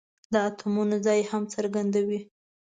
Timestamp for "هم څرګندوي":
1.31-2.19